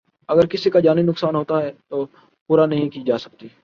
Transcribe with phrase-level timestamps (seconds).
[0.29, 2.05] اگر کسی کا جانی نقصان ہوتا ہے تو
[2.49, 3.47] پورا نہیں کی جا سکتی